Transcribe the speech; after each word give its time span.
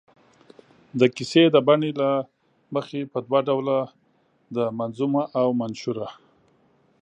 کیسه 1.15 1.41
د 1.51 1.55
بڼې 1.67 1.91
له 2.01 2.09
مخې 2.73 2.99
په 3.11 3.17
دوه 3.25 3.39
ډوله 3.47 3.77
ده، 4.55 4.65
منظومه 4.79 5.23
او 5.39 5.47
منثوره. 5.59 6.07